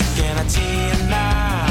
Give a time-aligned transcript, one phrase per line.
[0.00, 1.67] you can't it now.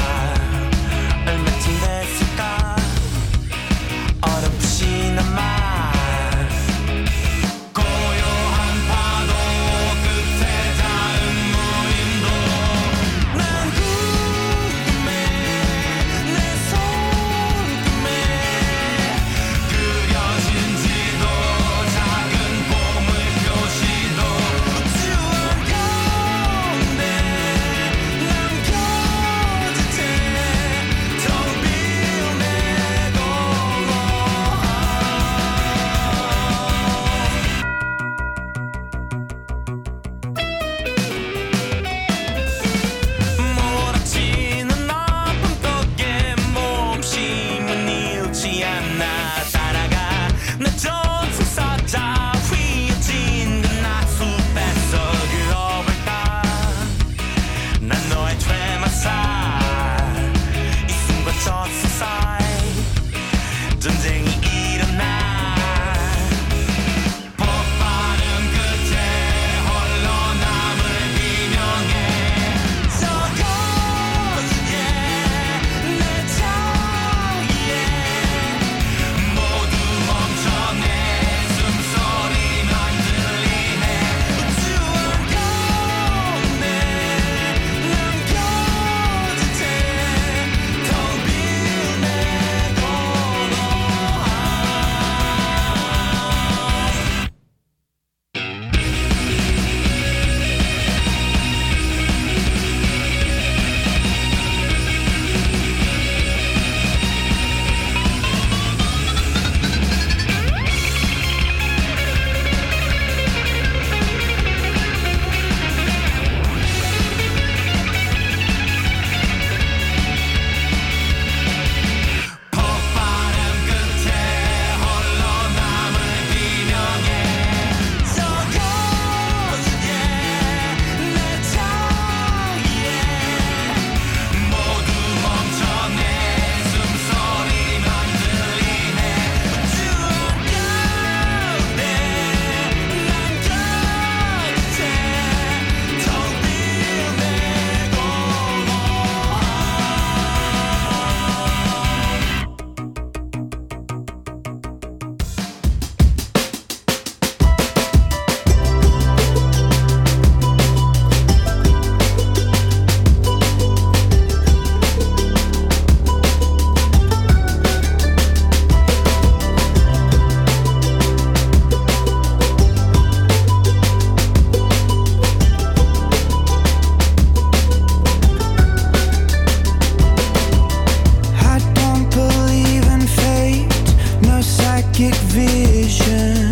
[184.98, 186.50] Psychic vision.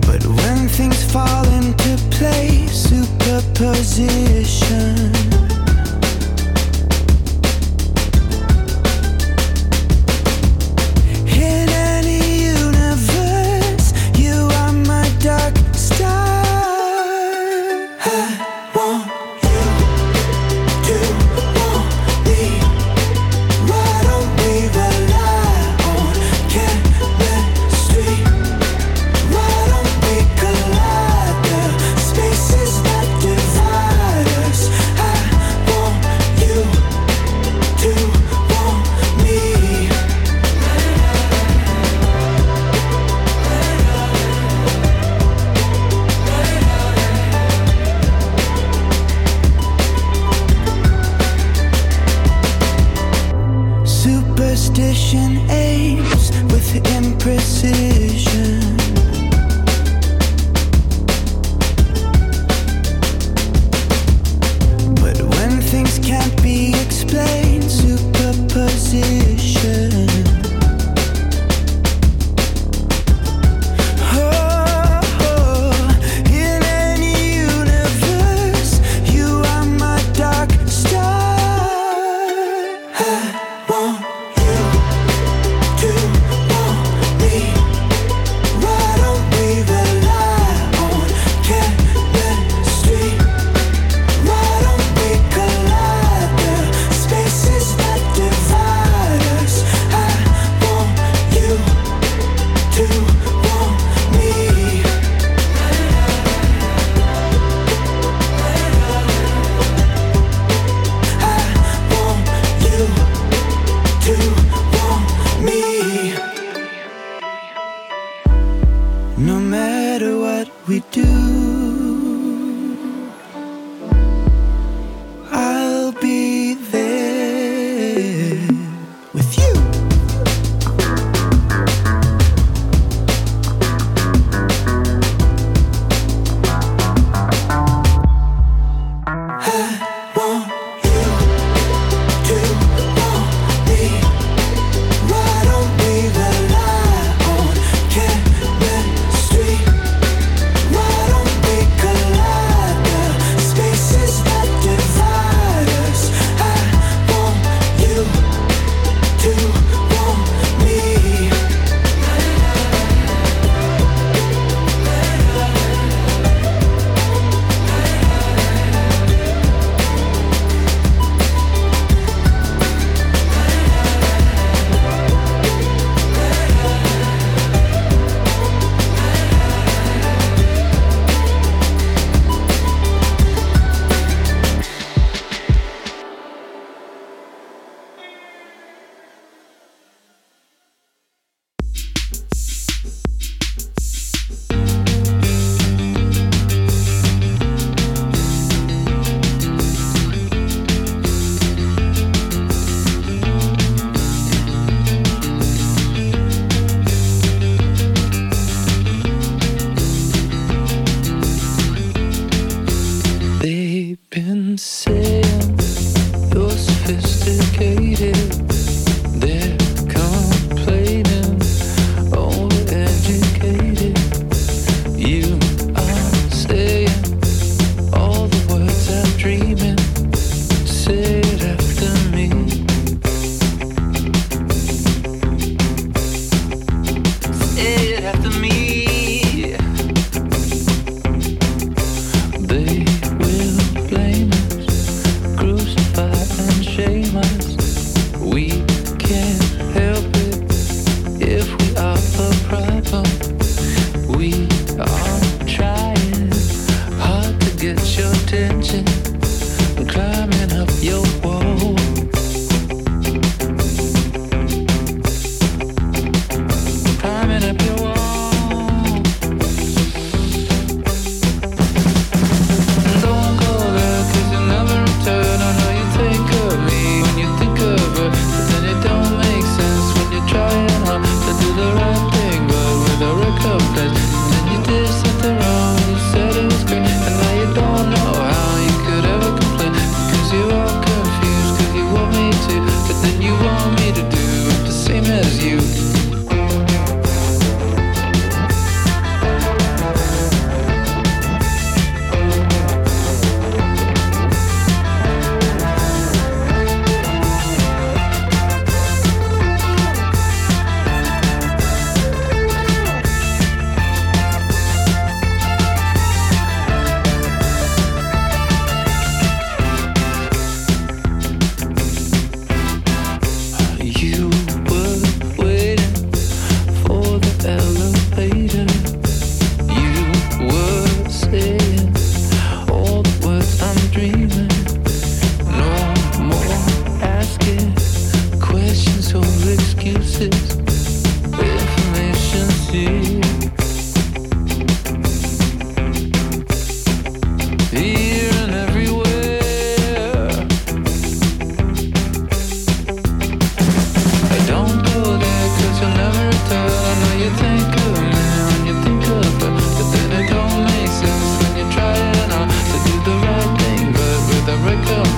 [0.00, 4.69] But when things fall into place, superposition.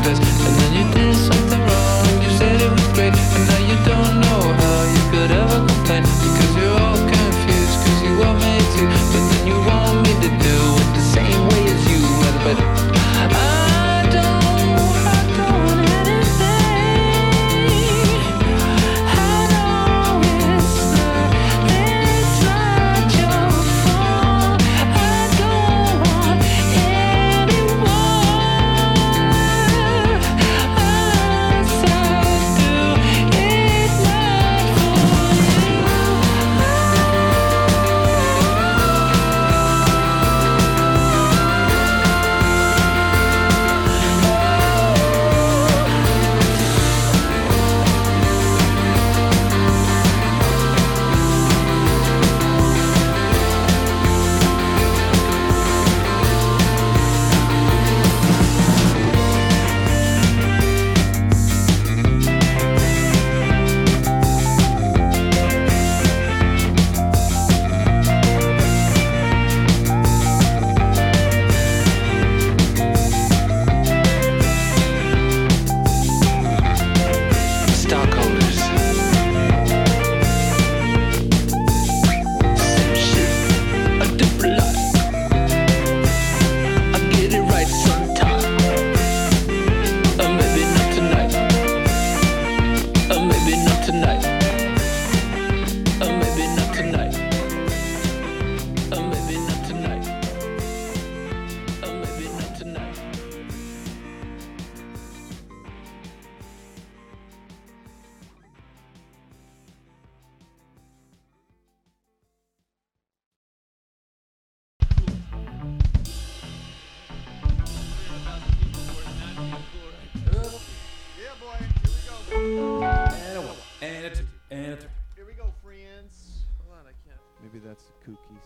[0.03, 0.72] breakfast and then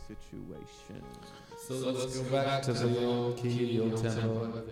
[0.07, 1.03] situation.
[1.67, 4.63] So, so let's, let's, go, back, back to, to the old key, old tempo.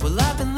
[0.00, 0.53] Well, I've been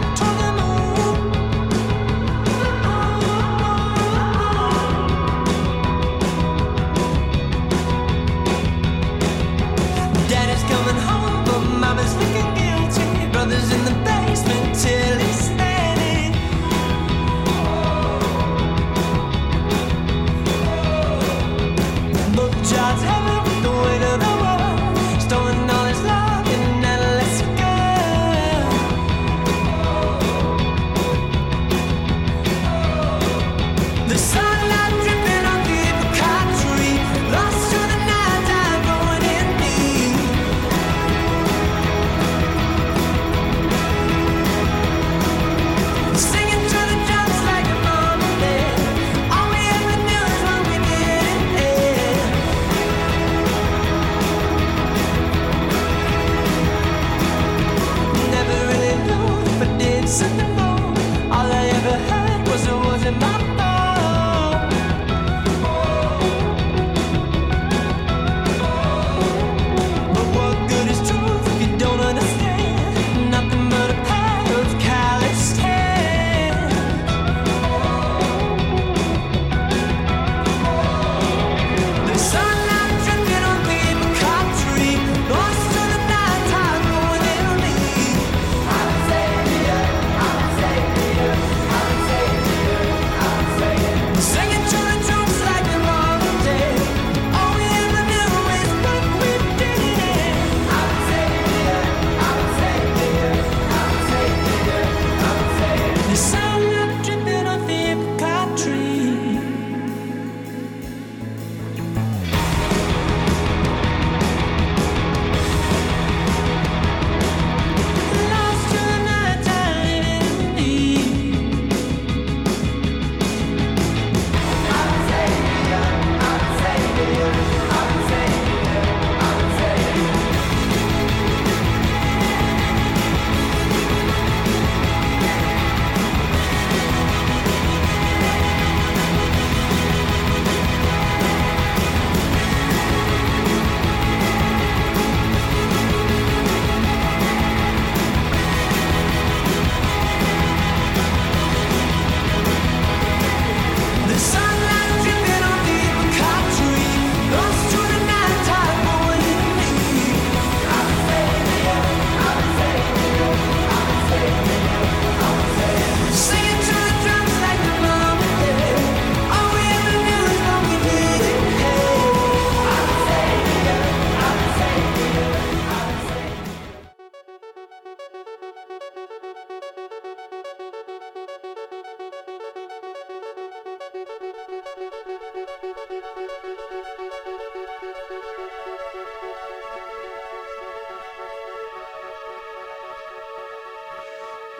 [0.00, 0.31] back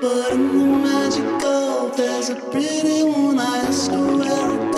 [0.03, 4.71] But in the magic gold, there's a pretty one I asked her where